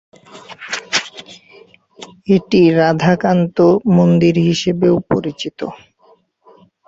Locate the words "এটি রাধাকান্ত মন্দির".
2.27-4.35